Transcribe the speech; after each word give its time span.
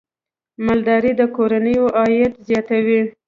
مالدارۍ 0.65 1.11
د 1.19 1.21
کورنیو 1.35 1.83
عاید 1.97 2.33
زیاتوي. 2.47 3.01